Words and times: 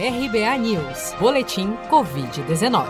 RBA 0.00 0.56
News, 0.58 1.12
Boletim 1.18 1.72
Covid-19. 1.90 2.86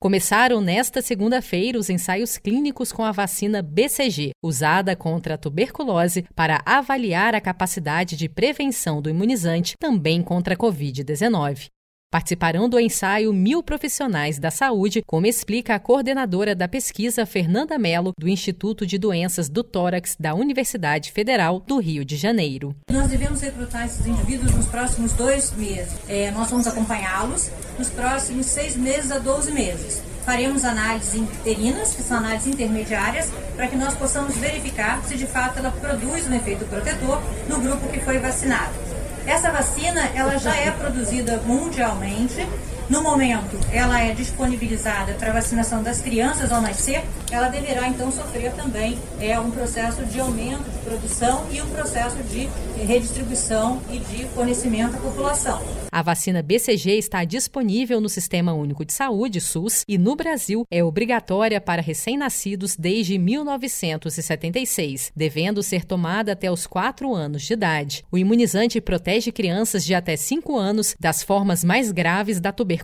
Começaram 0.00 0.60
nesta 0.60 1.02
segunda-feira 1.02 1.76
os 1.76 1.90
ensaios 1.90 2.38
clínicos 2.38 2.92
com 2.92 3.04
a 3.04 3.10
vacina 3.10 3.60
BCG, 3.60 4.30
usada 4.40 4.94
contra 4.94 5.34
a 5.34 5.38
tuberculose, 5.38 6.24
para 6.36 6.62
avaliar 6.64 7.34
a 7.34 7.40
capacidade 7.40 8.16
de 8.16 8.28
prevenção 8.28 9.02
do 9.02 9.10
imunizante 9.10 9.74
também 9.76 10.22
contra 10.22 10.54
a 10.54 10.56
Covid-19. 10.56 11.68
Participarão 12.12 12.68
do 12.68 12.80
ensaio 12.80 13.32
mil 13.32 13.62
profissionais 13.62 14.36
da 14.36 14.50
saúde, 14.50 15.00
como 15.06 15.26
explica 15.26 15.76
a 15.76 15.78
coordenadora 15.78 16.56
da 16.56 16.66
pesquisa, 16.66 17.24
Fernanda 17.24 17.78
Mello, 17.78 18.12
do 18.18 18.28
Instituto 18.28 18.84
de 18.84 18.98
Doenças 18.98 19.48
do 19.48 19.62
Tórax 19.62 20.16
da 20.18 20.34
Universidade 20.34 21.12
Federal 21.12 21.60
do 21.60 21.78
Rio 21.78 22.04
de 22.04 22.16
Janeiro. 22.16 22.74
Nós 22.90 23.08
devemos 23.08 23.40
recrutar 23.40 23.86
esses 23.86 24.04
indivíduos 24.04 24.52
nos 24.52 24.66
próximos 24.66 25.12
dois 25.12 25.52
meses. 25.52 25.92
É, 26.08 26.32
nós 26.32 26.50
vamos 26.50 26.66
acompanhá-los 26.66 27.48
nos 27.78 27.88
próximos 27.90 28.46
seis 28.46 28.74
meses 28.74 29.12
a 29.12 29.20
12 29.20 29.52
meses. 29.52 30.02
Faremos 30.26 30.64
análises 30.64 31.14
interinas, 31.14 31.94
que 31.94 32.02
são 32.02 32.16
análises 32.16 32.48
intermediárias, 32.48 33.30
para 33.54 33.68
que 33.68 33.76
nós 33.76 33.94
possamos 33.94 34.36
verificar 34.36 35.00
se 35.04 35.16
de 35.16 35.26
fato 35.26 35.60
ela 35.60 35.70
produz 35.70 36.26
um 36.26 36.34
efeito 36.34 36.64
protetor 36.64 37.22
no 37.48 37.60
grupo 37.60 37.86
que 37.88 38.00
foi 38.00 38.18
vacinado. 38.18 38.89
Essa 39.30 39.48
vacina 39.52 40.10
ela 40.12 40.36
já 40.38 40.56
é 40.56 40.72
produzida 40.72 41.40
mundialmente. 41.46 42.48
No 42.90 43.04
momento, 43.04 43.56
ela 43.72 44.00
é 44.00 44.12
disponibilizada 44.12 45.12
para 45.12 45.32
vacinação 45.32 45.80
das 45.80 46.02
crianças 46.02 46.50
ao 46.50 46.60
nascer. 46.60 47.04
Ela 47.30 47.48
deverá 47.48 47.86
então 47.86 48.10
sofrer 48.10 48.52
também 48.54 48.98
é 49.20 49.38
um 49.38 49.48
processo 49.48 50.04
de 50.04 50.18
aumento 50.18 50.68
de 50.68 50.78
produção 50.78 51.46
e 51.52 51.62
um 51.62 51.68
processo 51.70 52.16
de 52.24 52.48
redistribuição 52.84 53.80
e 53.92 54.00
de 54.00 54.24
fornecimento 54.30 54.96
à 54.96 54.98
população. 54.98 55.62
A 55.92 56.02
vacina 56.02 56.42
BCG 56.42 56.98
está 56.98 57.24
disponível 57.24 58.00
no 58.00 58.08
Sistema 58.08 58.52
Único 58.52 58.84
de 58.84 58.92
Saúde, 58.92 59.40
SUS, 59.40 59.84
e 59.86 59.96
no 59.96 60.16
Brasil 60.16 60.66
é 60.68 60.82
obrigatória 60.82 61.60
para 61.60 61.82
recém-nascidos 61.82 62.76
desde 62.76 63.18
1976, 63.18 65.12
devendo 65.14 65.62
ser 65.62 65.84
tomada 65.84 66.32
até 66.32 66.50
os 66.50 66.66
4 66.66 67.14
anos 67.14 67.42
de 67.42 67.52
idade. 67.52 68.04
O 68.10 68.18
imunizante 68.18 68.80
protege 68.80 69.30
crianças 69.30 69.84
de 69.84 69.94
até 69.94 70.16
5 70.16 70.56
anos 70.56 70.96
das 70.98 71.22
formas 71.22 71.62
mais 71.62 71.92
graves 71.92 72.40
da 72.40 72.50
tuberculose. 72.50 72.79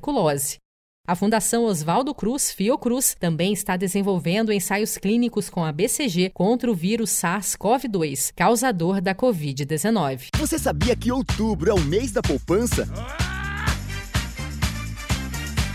A 1.08 1.14
Fundação 1.14 1.64
Oswaldo 1.64 2.12
Cruz, 2.12 2.50
Fiocruz, 2.50 3.14
também 3.14 3.52
está 3.52 3.76
desenvolvendo 3.76 4.52
ensaios 4.52 4.98
clínicos 4.98 5.48
com 5.48 5.64
a 5.64 5.70
BCG 5.70 6.30
contra 6.30 6.68
o 6.68 6.74
vírus 6.74 7.10
SARS-CoV-2, 7.10 8.32
causador 8.34 9.00
da 9.00 9.14
Covid-19. 9.14 10.30
Você 10.36 10.58
sabia 10.58 10.96
que 10.96 11.12
outubro 11.12 11.70
é 11.70 11.74
o 11.74 11.80
mês 11.80 12.10
da 12.10 12.22
poupança? 12.22 12.88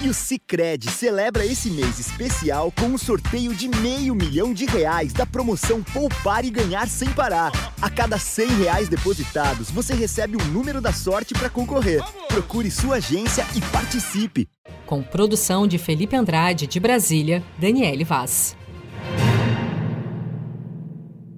E 0.04 0.10
o 0.10 0.16
Cicred 0.16 0.90
celebra 0.90 1.46
esse 1.46 1.70
mês 1.70 2.00
especial 2.00 2.72
com 2.72 2.88
um 2.88 2.98
sorteio 2.98 3.54
de 3.54 3.68
meio 3.68 4.16
milhão 4.16 4.52
de 4.52 4.66
reais 4.66 5.14
da 5.14 5.28
promoção 5.28 5.84
Poupar 5.84 6.44
e 6.44 6.50
Ganhar 6.50 6.88
Sem 6.88 7.08
Parar. 7.14 7.52
A 7.80 7.88
cada 7.88 8.18
100 8.18 8.48
reais 8.64 8.90
depositados, 8.90 9.70
você 9.70 9.94
recebe 9.94 10.36
um 10.42 10.46
número 10.48 10.82
da 10.82 10.92
sorte 10.92 11.36
para 11.36 11.52
concorrer. 11.52 12.02
Procure 12.28 12.72
sua 12.72 12.96
agência 12.96 13.46
e 13.56 13.62
participe. 13.72 14.50
Com 14.88 15.04
produção 15.04 15.68
de 15.68 15.78
Felipe 15.78 16.16
Andrade, 16.16 16.66
de 16.66 16.80
Brasília, 16.80 17.44
Daniele 17.60 18.04
Vaz. 18.04 18.58